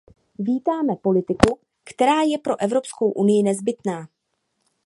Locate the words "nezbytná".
3.43-4.07